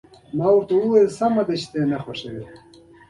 [0.37, 2.43] ما ورته وویل: سمه ده، چې ته نه خوښوې.